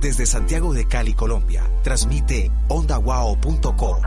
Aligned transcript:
Desde 0.00 0.26
Santiago 0.26 0.72
de 0.72 0.86
Cali, 0.86 1.12
Colombia, 1.14 1.68
transmite 1.82 2.52
ondawao.co, 2.68 4.00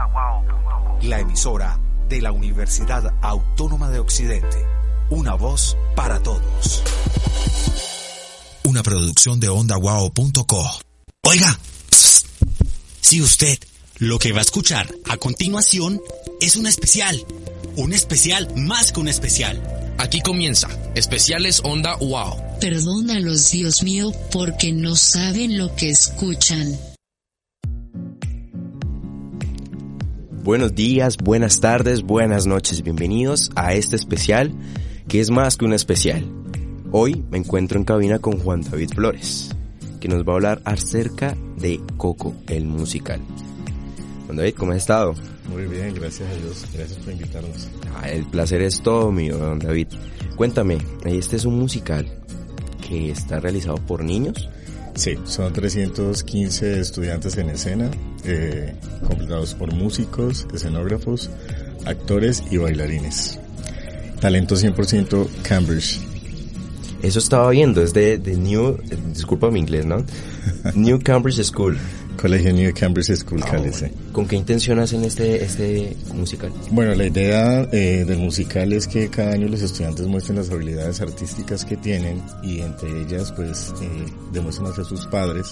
la 1.01 1.19
emisora 1.19 1.79
de 2.07 2.21
la 2.21 2.31
Universidad 2.31 3.13
Autónoma 3.21 3.89
de 3.89 3.99
Occidente. 3.99 4.65
Una 5.09 5.33
voz 5.33 5.75
para 5.95 6.23
todos. 6.23 6.83
Una 8.63 8.83
producción 8.83 9.39
de 9.41 9.49
ondawao.co. 9.49 10.65
Oiga, 11.23 11.59
si 13.01 13.21
usted 13.21 13.59
lo 13.97 14.17
que 14.17 14.31
va 14.31 14.39
a 14.39 14.43
escuchar 14.43 14.87
a 15.09 15.17
continuación 15.17 16.01
es 16.39 16.55
un 16.55 16.67
especial, 16.67 17.25
un 17.75 17.91
especial 17.91 18.47
más 18.55 18.93
que 18.93 19.01
un 19.01 19.09
especial. 19.09 19.80
Aquí 19.97 20.21
comienza, 20.21 20.67
especiales 20.95 21.61
Onda 21.63 21.95
Wow. 21.97 22.37
Perdónalos, 22.59 23.51
Dios 23.51 23.83
mío, 23.83 24.11
porque 24.31 24.71
no 24.71 24.95
saben 24.95 25.57
lo 25.57 25.75
que 25.75 25.89
escuchan. 25.89 26.77
Buenos 30.43 30.73
días, 30.73 31.17
buenas 31.17 31.59
tardes, 31.59 32.01
buenas 32.01 32.47
noches, 32.47 32.81
bienvenidos 32.81 33.51
a 33.55 33.73
este 33.73 33.95
especial 33.95 34.51
que 35.07 35.19
es 35.19 35.29
más 35.29 35.57
que 35.57 35.65
un 35.65 35.73
especial. 35.73 36.25
Hoy 36.91 37.23
me 37.29 37.37
encuentro 37.37 37.77
en 37.77 37.85
cabina 37.85 38.19
con 38.19 38.39
Juan 38.39 38.61
David 38.61 38.91
Flores, 38.95 39.49
que 39.99 40.07
nos 40.07 40.23
va 40.23 40.33
a 40.33 40.35
hablar 40.35 40.61
acerca 40.65 41.35
de 41.57 41.79
Coco, 41.97 42.33
el 42.47 42.65
musical. 42.65 43.21
Juan 44.31 44.37
David, 44.37 44.55
¿cómo 44.55 44.71
has 44.71 44.77
estado? 44.77 45.13
Muy 45.49 45.65
bien, 45.65 45.93
gracias 45.93 46.29
a 46.29 46.33
Dios. 46.35 46.65
Gracias 46.73 46.97
por 46.99 47.11
invitarnos. 47.11 47.67
Ah, 47.97 48.09
el 48.09 48.23
placer 48.23 48.61
es 48.61 48.81
todo 48.81 49.11
mío, 49.11 49.37
don 49.37 49.59
David. 49.59 49.87
Cuéntame, 50.37 50.77
este 51.03 51.35
es 51.35 51.43
un 51.43 51.59
musical 51.59 52.07
que 52.87 53.11
está 53.11 53.41
realizado 53.41 53.75
por 53.75 54.05
niños. 54.05 54.47
Sí, 54.95 55.17
son 55.25 55.51
315 55.51 56.79
estudiantes 56.79 57.35
en 57.35 57.49
escena, 57.49 57.91
eh, 58.23 58.73
completados 59.05 59.53
por 59.53 59.73
músicos, 59.73 60.47
escenógrafos, 60.53 61.29
actores 61.85 62.41
y 62.49 62.55
bailarines. 62.55 63.37
Talento 64.21 64.55
100% 64.55 65.27
Cambridge. 65.41 65.99
Eso 67.01 67.19
estaba 67.19 67.49
viendo, 67.49 67.83
es 67.83 67.93
de, 67.93 68.17
de 68.17 68.37
New, 68.37 68.77
disculpa 69.13 69.51
mi 69.51 69.59
inglés, 69.59 69.85
¿no? 69.85 70.05
New 70.73 71.01
Cambridge 71.03 71.43
School. 71.43 71.77
Colegio 72.21 72.53
New 72.53 72.71
Cambridge 72.73 73.15
School, 73.17 73.41
Ah, 73.43 73.51
Cálice. 73.51 73.87
bueno. 73.87 74.13
¿Con 74.13 74.27
qué 74.27 74.35
intención 74.35 74.79
hacen 74.79 75.03
este, 75.03 75.43
este 75.43 75.97
musical? 76.13 76.51
Bueno, 76.69 76.93
la 76.93 77.05
idea 77.07 77.67
eh, 77.71 78.05
del 78.05 78.19
musical 78.19 78.71
es 78.73 78.87
que 78.87 79.09
cada 79.09 79.33
año 79.33 79.47
los 79.47 79.61
estudiantes 79.61 80.05
muestren 80.05 80.37
las 80.37 80.49
habilidades 80.51 81.01
artísticas 81.01 81.65
que 81.65 81.77
tienen 81.77 82.21
y 82.43 82.61
entre 82.61 83.01
ellas 83.01 83.31
pues 83.31 83.73
eh, 83.81 84.05
demuestren 84.31 84.67
hacia 84.67 84.83
sus 84.83 85.07
padres 85.07 85.47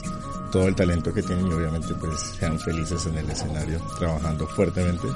todo 0.52 0.68
el 0.68 0.76
talento 0.76 1.14
que 1.14 1.22
tienen 1.24 1.48
y 1.48 1.52
obviamente 1.52 1.88
pues 2.00 2.20
sean 2.40 2.60
felices 2.60 3.06
en 3.06 3.18
el 3.18 3.30
escenario 3.30 3.80
trabajando 4.00 4.48
fuertemente 4.48 5.08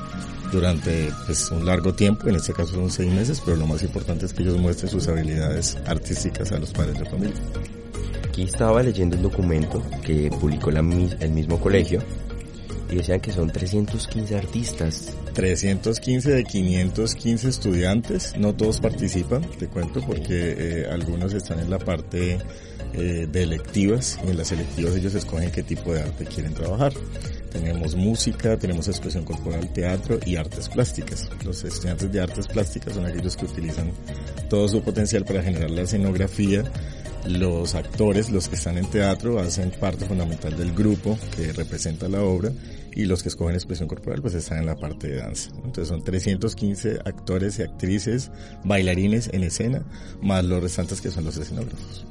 durante 0.51 1.09
pues 1.25 1.49
un 1.51 1.65
largo 1.65 1.93
tiempo, 1.93 2.27
en 2.29 2.35
este 2.35 2.53
caso 2.53 2.73
son 2.73 2.91
seis 2.91 3.11
meses, 3.11 3.41
pero 3.43 3.57
lo 3.57 3.65
más 3.65 3.81
importante 3.81 4.25
es 4.27 4.33
que 4.33 4.43
ellos 4.43 4.57
muestren 4.57 4.89
sus 4.91 5.07
habilidades 5.07 5.77
artísticas 5.87 6.51
a 6.51 6.59
los 6.59 6.71
padres 6.71 6.99
de 6.99 7.05
familia. 7.05 7.41
Aquí 8.33 8.45
estaba 8.45 8.81
leyendo 8.81 9.15
un 9.15 9.21
documento 9.21 9.79
que 10.01 10.31
publicó 10.31 10.71
la 10.71 10.79
el 10.79 11.31
mismo 11.33 11.59
colegio 11.59 12.01
y 12.89 12.95
decían 12.95 13.19
que 13.19 13.31
son 13.31 13.51
315 13.51 14.35
artistas. 14.35 15.15
315 15.35 16.31
de 16.31 16.43
515 16.43 17.47
estudiantes, 17.47 18.35
no 18.35 18.55
todos 18.55 18.81
participan, 18.81 19.43
te 19.59 19.67
cuento, 19.67 20.01
porque 20.01 20.55
eh, 20.57 20.87
algunos 20.91 21.31
están 21.35 21.59
en 21.59 21.69
la 21.69 21.77
parte 21.77 22.39
eh, 22.93 23.27
de 23.31 23.43
electivas 23.43 24.17
y 24.25 24.31
en 24.31 24.37
las 24.37 24.51
electivas 24.51 24.95
ellos 24.95 25.13
escogen 25.13 25.51
qué 25.51 25.61
tipo 25.61 25.93
de 25.93 26.01
arte 26.01 26.25
quieren 26.25 26.55
trabajar. 26.55 26.91
Tenemos 27.51 27.95
música, 27.95 28.57
tenemos 28.57 28.87
expresión 28.87 29.25
corporal, 29.25 29.71
teatro 29.71 30.17
y 30.25 30.37
artes 30.37 30.69
plásticas. 30.69 31.29
Los 31.45 31.63
estudiantes 31.63 32.11
de 32.11 32.19
artes 32.19 32.47
plásticas 32.47 32.95
son 32.95 33.05
aquellos 33.05 33.37
que 33.37 33.45
utilizan 33.45 33.91
todo 34.49 34.67
su 34.67 34.81
potencial 34.81 35.23
para 35.23 35.43
generar 35.43 35.69
la 35.69 35.83
escenografía. 35.83 36.63
Los 37.27 37.73
actores, 37.73 38.29
los 38.29 38.49
que 38.49 38.55
están 38.55 38.77
en 38.77 38.85
teatro, 38.89 39.39
hacen 39.39 39.71
parte 39.71 40.05
fundamental 40.05 40.57
del 40.57 40.73
grupo 40.73 41.17
que 41.35 41.53
representa 41.53 42.09
la 42.09 42.21
obra 42.21 42.51
y 42.93 43.05
los 43.05 43.23
que 43.23 43.29
escogen 43.29 43.55
expresión 43.55 43.87
corporal 43.87 44.21
pues 44.21 44.33
están 44.33 44.59
en 44.59 44.65
la 44.65 44.75
parte 44.75 45.07
de 45.07 45.17
danza. 45.17 45.51
Entonces 45.55 45.87
son 45.87 46.03
315 46.03 46.99
actores 47.05 47.59
y 47.59 47.61
actrices, 47.61 48.29
bailarines 48.65 49.29
en 49.31 49.43
escena, 49.43 49.83
más 50.21 50.43
los 50.43 50.61
restantes 50.61 50.99
que 50.99 51.11
son 51.11 51.23
los 51.23 51.37
escenógrafos. 51.37 52.05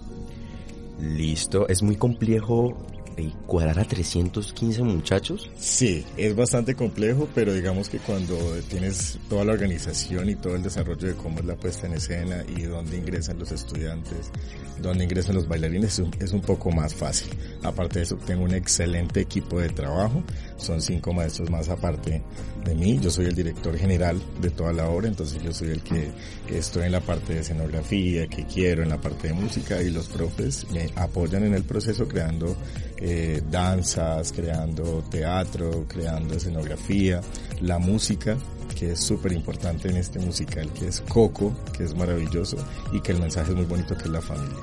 Listo, 0.98 1.68
es 1.68 1.82
muy 1.82 1.96
complejo 1.96 2.74
eh, 3.16 3.32
cuadrar 3.46 3.78
a 3.78 3.84
315 3.84 4.82
muchachos. 4.82 5.50
Sí, 5.58 6.04
es 6.16 6.34
bastante 6.34 6.74
complejo, 6.74 7.28
pero 7.34 7.52
digamos 7.52 7.88
que 7.88 7.98
cuando 7.98 8.36
tienes 8.68 9.18
toda 9.28 9.44
la 9.44 9.52
organización 9.52 10.28
y 10.28 10.36
todo 10.36 10.56
el 10.56 10.62
desarrollo 10.62 11.08
de 11.08 11.14
cómo 11.14 11.40
es 11.40 11.44
la 11.44 11.56
puesta 11.56 11.86
en 11.86 11.94
escena 11.94 12.44
y 12.56 12.62
dónde 12.62 12.96
ingresan 12.96 13.38
los 13.38 13.52
estudiantes, 13.52 14.30
dónde 14.80 15.04
ingresan 15.04 15.34
los 15.34 15.48
bailarines, 15.48 16.02
es 16.20 16.32
un 16.32 16.40
poco 16.40 16.70
más 16.70 16.94
fácil. 16.94 17.30
Aparte 17.62 17.98
de 17.98 18.04
eso, 18.04 18.16
tengo 18.16 18.44
un 18.44 18.54
excelente 18.54 19.20
equipo 19.20 19.60
de 19.60 19.68
trabajo, 19.68 20.22
son 20.56 20.80
cinco 20.80 21.12
maestros 21.12 21.50
más 21.50 21.68
aparte 21.68 22.22
de 22.64 22.74
mí, 22.74 22.98
yo 23.00 23.10
soy 23.10 23.26
el 23.26 23.34
director 23.34 23.76
general 23.76 24.20
de 24.40 24.50
toda 24.50 24.72
la 24.72 24.88
obra, 24.88 25.08
entonces 25.08 25.42
yo 25.42 25.52
soy 25.52 25.70
el 25.70 25.82
que 25.82 26.10
estoy 26.48 26.84
en 26.84 26.92
la 26.92 27.00
parte 27.00 27.34
de 27.34 27.40
escenografía, 27.40 28.26
que 28.26 28.46
quiero, 28.46 28.82
en 28.82 28.88
la 28.88 29.00
parte 29.00 29.28
de 29.28 29.34
música 29.34 29.82
y 29.82 29.90
los 29.90 30.08
profes 30.08 30.66
me 30.72 30.88
apoyan 30.96 31.44
en 31.44 31.54
el 31.54 31.64
proceso 31.64 32.06
creando 32.06 32.56
eh, 33.04 33.42
danzas, 33.50 34.30
creando 34.30 35.02
teatro, 35.10 35.86
creando 35.88 36.34
escenografía, 36.34 37.20
la 37.60 37.80
música, 37.80 38.36
que 38.78 38.92
es 38.92 39.00
súper 39.00 39.32
importante 39.32 39.88
en 39.88 39.96
este 39.96 40.20
musical, 40.20 40.72
que 40.72 40.86
es 40.86 41.00
Coco, 41.00 41.52
que 41.76 41.82
es 41.82 41.96
maravilloso 41.96 42.56
y 42.92 43.00
que 43.00 43.10
el 43.10 43.18
mensaje 43.18 43.50
es 43.50 43.56
muy 43.56 43.66
bonito, 43.66 43.96
que 43.96 44.04
es 44.04 44.10
la 44.10 44.20
familia. 44.20 44.56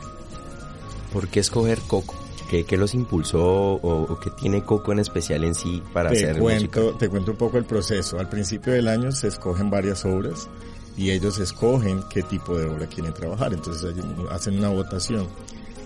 ¿Por 1.11 1.27
qué 1.27 1.41
escoger 1.41 1.79
Coco? 1.79 2.15
¿Qué, 2.49 2.63
qué 2.63 2.77
los 2.77 2.93
impulsó 2.93 3.43
o, 3.43 4.03
o 4.03 4.19
qué 4.21 4.29
tiene 4.31 4.63
Coco 4.63 4.93
en 4.93 4.99
especial 4.99 5.43
en 5.43 5.53
sí 5.53 5.83
para 5.91 6.09
Te 6.09 6.23
hacer 6.23 6.39
cuento, 6.39 6.93
te 6.95 7.09
cuento 7.09 7.31
un 7.31 7.37
poco 7.37 7.57
el 7.57 7.65
proceso. 7.65 8.19
Al 8.19 8.29
principio 8.29 8.71
del 8.71 8.87
año 8.87 9.11
se 9.11 9.27
escogen 9.27 9.69
varias 9.69 10.05
obras 10.05 10.47
y 10.95 11.11
ellos 11.11 11.39
escogen 11.39 12.03
qué 12.09 12.23
tipo 12.23 12.57
de 12.57 12.67
obra 12.67 12.87
quieren 12.87 13.13
trabajar. 13.13 13.51
Entonces 13.53 13.93
hacen 14.31 14.57
una 14.57 14.69
votación. 14.69 15.27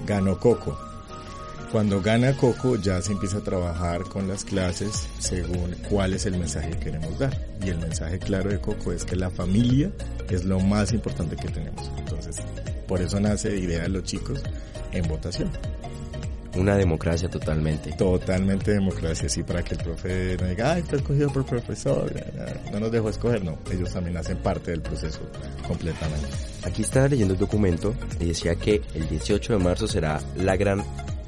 Ganó 0.05 0.37
Coco. 0.37 0.77
Cuando 1.73 2.03
gana 2.03 2.37
Coco 2.37 2.75
ya 2.75 3.01
se 3.01 3.13
empieza 3.13 3.39
a 3.39 3.41
trabajar 3.41 4.03
con 4.03 4.27
las 4.27 4.45
clases 4.45 5.07
según 5.17 5.75
cuál 5.89 6.13
es 6.13 6.27
el 6.27 6.37
mensaje 6.37 6.69
que 6.69 6.77
queremos 6.77 7.17
dar. 7.17 7.35
Y 7.65 7.69
el 7.69 7.79
mensaje 7.79 8.19
claro 8.19 8.51
de 8.51 8.59
Coco 8.59 8.91
es 8.91 9.03
que 9.03 9.15
la 9.15 9.31
familia 9.31 9.91
es 10.29 10.45
lo 10.45 10.59
más 10.59 10.93
importante 10.93 11.35
que 11.35 11.47
tenemos. 11.47 11.91
Entonces, 11.97 12.35
por 12.87 13.01
eso 13.01 13.19
nace 13.19 13.57
idea 13.57 13.81
de 13.81 13.89
los 13.89 14.03
chicos 14.03 14.43
en 14.91 15.07
votación. 15.07 15.49
Una 16.55 16.75
democracia 16.75 17.27
totalmente. 17.27 17.91
Totalmente 17.93 18.73
democracia, 18.73 19.27
sí, 19.27 19.41
para 19.41 19.63
que 19.63 19.73
el 19.73 19.81
profe 19.81 20.37
no 20.39 20.47
diga, 20.47 20.73
ay, 20.73 20.83
fue 20.83 20.99
escogido 20.99 21.33
por 21.33 21.43
profesor, 21.43 22.13
no 22.71 22.81
nos 22.81 22.91
dejó 22.91 23.09
escoger, 23.09 23.43
no, 23.43 23.57
ellos 23.71 23.91
también 23.91 24.15
hacen 24.17 24.37
parte 24.37 24.69
del 24.69 24.83
proceso 24.83 25.21
completamente. 25.67 26.27
Aquí 26.65 26.83
estaba 26.83 27.07
leyendo 27.07 27.33
el 27.33 27.39
documento 27.39 27.95
y 28.19 28.25
decía 28.25 28.53
que 28.53 28.79
el 28.93 29.09
18 29.09 29.53
de 29.53 29.63
marzo 29.63 29.87
será 29.87 30.21
la 30.35 30.55
gran 30.55 30.83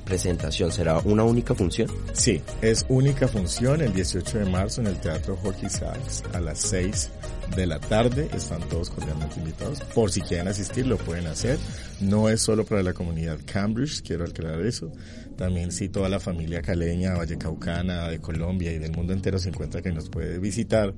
presentación, 0.05 0.71
será 0.71 0.99
una 0.99 1.23
única 1.23 1.55
función. 1.55 1.89
Sí, 2.13 2.41
es 2.61 2.85
única 2.89 3.27
función 3.27 3.81
el 3.81 3.93
18 3.93 4.39
de 4.39 4.45
marzo 4.45 4.81
en 4.81 4.87
el 4.87 4.99
Teatro 4.99 5.35
Jorge 5.35 5.65
Isaacs 5.65 6.23
a 6.33 6.39
las 6.39 6.59
6 6.59 7.11
de 7.55 7.65
la 7.65 7.79
tarde, 7.79 8.29
están 8.33 8.61
todos 8.69 8.89
cordialmente 8.89 9.39
invitados, 9.39 9.81
por 9.93 10.11
si 10.11 10.21
quieren 10.21 10.47
asistir 10.47 10.87
lo 10.87 10.97
pueden 10.97 11.27
hacer, 11.27 11.57
no 12.01 12.29
es 12.29 12.41
solo 12.41 12.65
para 12.65 12.81
la 12.81 12.93
comunidad 12.93 13.39
Cambridge, 13.45 14.01
quiero 14.01 14.25
aclarar 14.25 14.65
eso, 14.65 14.91
también 15.37 15.71
si 15.71 15.89
toda 15.89 16.09
la 16.09 16.19
familia 16.19 16.61
caleña, 16.61 17.13
vallecaucana, 17.13 18.09
de 18.09 18.19
Colombia 18.19 18.71
y 18.71 18.79
del 18.79 18.91
mundo 18.91 19.13
entero 19.13 19.37
se 19.37 19.49
encuentra 19.49 19.81
que 19.81 19.91
nos 19.91 20.09
puede 20.09 20.39
visitar 20.39 20.93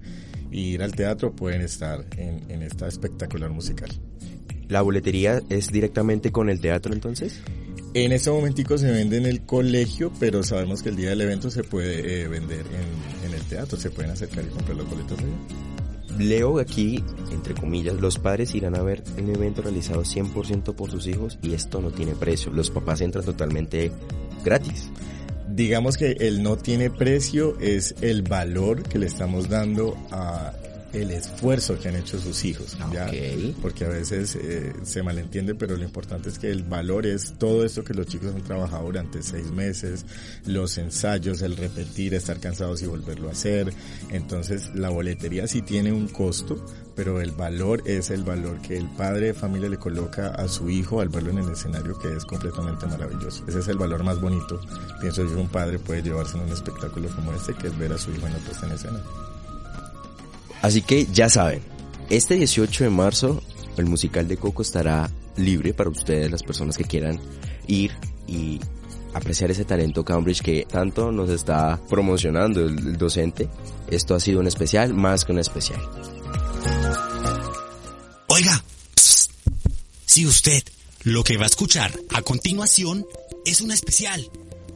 y 0.52 0.74
ir 0.74 0.84
al 0.84 0.94
teatro, 0.94 1.36
pueden 1.36 1.62
estar 1.62 2.06
en, 2.18 2.50
en 2.50 2.62
esta 2.62 2.88
espectacular 2.88 3.50
musical. 3.50 3.90
¿La 4.70 4.82
boletería 4.82 5.42
es 5.50 5.72
directamente 5.72 6.32
con 6.32 6.50
el 6.50 6.60
teatro 6.60 6.94
entonces? 6.94 7.42
En 7.98 8.12
este 8.12 8.30
momentico 8.30 8.78
se 8.78 8.92
vende 8.92 9.18
en 9.18 9.26
el 9.26 9.42
colegio, 9.42 10.12
pero 10.20 10.44
sabemos 10.44 10.84
que 10.84 10.90
el 10.90 10.98
día 10.98 11.10
del 11.10 11.22
evento 11.22 11.50
se 11.50 11.64
puede 11.64 12.22
eh, 12.22 12.28
vender 12.28 12.64
en, 12.68 13.28
en, 13.28 13.34
el 13.34 13.42
teatro, 13.46 13.80
se 13.80 13.90
pueden 13.90 14.12
acercar 14.12 14.46
y 14.46 14.50
comprar 14.50 14.78
los 14.78 14.88
boletos 14.88 15.18
allá. 15.18 16.20
Leo 16.20 16.60
aquí, 16.60 17.04
entre 17.32 17.56
comillas, 17.56 17.96
los 17.96 18.20
padres 18.20 18.54
irán 18.54 18.76
a 18.76 18.84
ver 18.84 19.04
un 19.18 19.34
evento 19.34 19.64
realizado 19.64 20.04
100% 20.04 20.76
por 20.76 20.92
sus 20.92 21.08
hijos 21.08 21.40
y 21.42 21.56
esto 21.56 21.82
no 21.82 21.90
tiene 21.90 22.14
precio. 22.14 22.52
Los 22.52 22.70
papás 22.70 23.02
entran 23.02 23.26
totalmente 23.26 23.92
gratis. 24.46 24.92
Digamos 25.50 25.98
que 25.98 26.12
el 26.20 26.44
no 26.44 26.56
tiene 26.56 26.92
precio 26.92 27.60
es 27.60 27.96
el 28.02 28.22
valor 28.22 28.84
que 28.84 29.00
le 29.00 29.08
estamos 29.08 29.50
dando 29.50 29.98
a 30.12 30.54
el 30.94 31.12
esfuerzo 31.12 31.78
que 31.80 31.90
han 31.90 31.96
hecho 31.96 32.20
sus 32.20 32.46
hijos, 32.46 32.78
¿ya? 32.92 33.08
Ok. 33.08 33.56
porque 33.62 33.86
a 33.86 33.90
veces 33.90 34.36
eh, 34.36 34.74
se 34.84 35.04
malentiende, 35.04 35.56
pero 35.56 35.76
lo 35.76 35.84
importante 35.84 36.30
es 36.30 36.40
que 36.40 36.50
el 36.50 36.64
valor 36.64 37.06
es 37.06 37.34
todo 37.38 37.66
esto 37.66 37.84
que 37.84 37.94
los 37.94 38.08
chicos 38.08 38.34
han 38.34 38.44
trabajado 38.44 38.86
durante 38.86 39.22
seis 39.22 39.52
meses, 39.52 40.06
los 40.46 40.78
ensayos, 40.78 41.42
el 41.42 41.58
repetir, 41.58 42.14
estar 42.14 42.40
cansados 42.40 42.82
y 42.82 42.88
volverlo 42.88 43.30
a 43.30 43.32
hacer. 43.32 43.74
Entonces 44.10 44.72
la 44.76 44.90
boletería 44.90 45.48
sí 45.48 45.62
tiene 45.62 45.92
un 45.92 46.08
costo, 46.08 46.64
pero 46.96 47.22
el 47.22 47.32
valor 47.32 47.84
es 47.86 48.10
el 48.10 48.24
valor 48.24 48.62
que 48.62 48.78
el 48.78 48.88
padre 48.90 49.28
de 49.28 49.34
familia 49.34 49.70
le 49.70 49.78
coloca 49.78 50.30
a 50.30 50.48
su 50.48 50.70
hijo 50.70 51.02
al 51.02 51.10
verlo 51.10 51.32
en 51.32 51.40
el 51.40 51.52
escenario, 51.52 51.98
que 52.00 52.16
es 52.16 52.26
completamente 52.26 52.86
maravilloso. 52.88 53.44
Ese 53.48 53.60
es 53.60 53.68
el 53.68 53.78
valor 53.78 54.04
más 54.04 54.20
bonito, 54.20 54.60
pienso 55.00 55.24
yo, 55.24 55.40
un 55.40 55.50
padre 55.50 55.80
puede 55.80 56.02
llevarse 56.02 56.38
en 56.38 56.44
un 56.44 56.52
espectáculo 56.52 57.10
como 57.10 57.34
este, 57.34 57.54
que 57.54 57.68
es 57.68 57.78
ver 57.78 57.94
a 57.94 57.98
su 57.98 58.12
hijo 58.12 58.26
en 58.26 58.34
la 58.34 58.40
puesta 58.40 58.66
en 58.66 58.72
escena. 58.72 59.00
Así 60.62 60.82
que 60.82 61.08
ya 61.12 61.30
saben, 61.30 61.62
este 62.10 62.36
18 62.36 62.86
de 62.86 62.90
marzo 62.90 63.42
el 63.78 63.86
musical 63.86 64.28
de 64.28 64.38
Coco 64.38 64.62
estará 64.62 65.10
libre 65.38 65.74
para 65.74 65.90
ustedes, 65.90 66.32
las 66.32 66.44
personas 66.44 66.78
que 66.78 66.84
quieran 66.84 67.20
ir 67.68 67.92
y 68.28 68.60
apreciar 69.14 69.52
ese 69.52 69.66
talento 69.66 70.04
Cambridge 70.04 70.42
que 70.42 70.66
tanto 70.70 71.12
nos 71.12 71.30
está 71.30 71.80
promocionando 71.90 72.62
el, 72.62 72.98
docente. 72.98 73.50
Esto 73.90 74.16
ha 74.16 74.20
sido 74.20 74.40
un 74.40 74.48
especial 74.48 74.94
más 74.94 75.26
que 75.26 75.32
un 75.32 75.40
especial. 75.40 75.82
Oiga, 78.28 78.64
psst, 78.96 79.32
si 80.06 80.26
usted 80.26 80.64
lo 81.04 81.24
que 81.24 81.38
va 81.38 81.44
a 81.44 81.48
escuchar 81.48 81.92
a 82.14 82.22
continuación 82.22 83.06
es 83.46 83.62
un 83.62 83.72
especial, 83.72 84.30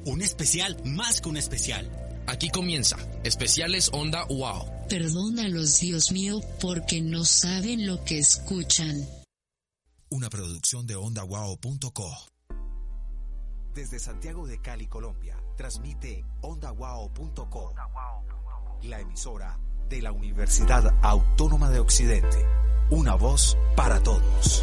un 0.05 0.21
especial 0.21 0.77
más 0.85 1.21
que 1.21 1.29
un 1.29 1.37
especial. 1.37 1.89
Aquí 2.27 2.49
comienza 2.49 2.97
Especiales 3.23 3.89
Onda 3.91 4.25
Wow. 4.25 4.80
Perdónalos, 4.91 5.79
Dios 5.79 6.11
mío, 6.11 6.41
porque 6.59 6.99
no 7.01 7.23
saben 7.23 7.87
lo 7.87 8.03
que 8.03 8.17
escuchan. 8.17 9.07
Una 10.09 10.29
producción 10.29 10.85
de 10.85 10.97
ondawao.co. 10.97 12.11
Desde 13.73 13.99
Santiago 13.99 14.45
de 14.45 14.59
Cali, 14.59 14.87
Colombia, 14.87 15.41
transmite 15.55 16.25
ondawao.co. 16.41 17.73
La 18.83 18.99
emisora 18.99 19.57
de 19.87 20.01
la 20.01 20.11
Universidad 20.11 20.93
Autónoma 21.01 21.69
de 21.69 21.79
Occidente. 21.79 22.45
Una 22.89 23.15
voz 23.15 23.57
para 23.77 24.03
todos. 24.03 24.61